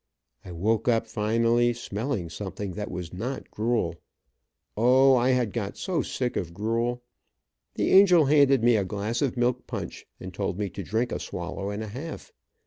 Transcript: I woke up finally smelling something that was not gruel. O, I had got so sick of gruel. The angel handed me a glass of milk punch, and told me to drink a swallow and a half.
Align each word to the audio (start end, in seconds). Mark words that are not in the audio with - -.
I 0.43 0.51
woke 0.51 0.87
up 0.87 1.05
finally 1.05 1.73
smelling 1.73 2.31
something 2.31 2.71
that 2.71 2.89
was 2.89 3.13
not 3.13 3.51
gruel. 3.51 4.01
O, 4.75 5.15
I 5.15 5.29
had 5.29 5.53
got 5.53 5.77
so 5.77 6.01
sick 6.01 6.35
of 6.35 6.55
gruel. 6.55 7.03
The 7.75 7.91
angel 7.91 8.25
handed 8.25 8.63
me 8.63 8.77
a 8.77 8.83
glass 8.83 9.21
of 9.21 9.37
milk 9.37 9.67
punch, 9.67 10.07
and 10.19 10.33
told 10.33 10.57
me 10.57 10.71
to 10.71 10.81
drink 10.81 11.11
a 11.11 11.19
swallow 11.19 11.69
and 11.69 11.83
a 11.83 11.87
half. 11.87 12.33